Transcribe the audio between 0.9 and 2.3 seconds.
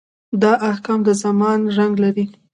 د زمان رنګ لري.